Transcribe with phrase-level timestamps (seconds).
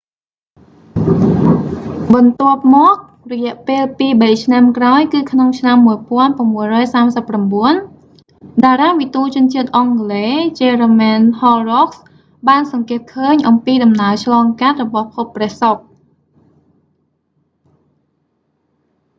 [2.13, 2.97] បន្ទាប់មក
[3.33, 5.77] រយះពេលពីរបីឆ្នាំក្រោយគឺក្នុងឆ្នាំ
[6.97, 11.97] 1639 តារាវិទូជនជាតិអង់គ្លេស jeremiah horrocks
[12.47, 15.81] បានសង្កេតឃើញអំពីដំណើរឆ្លងកាត់របស់ភពព្រះសុក្រ